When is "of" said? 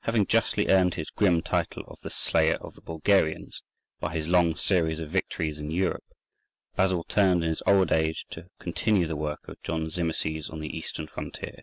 1.86-2.00, 2.56-2.74, 4.98-5.12, 9.46-9.62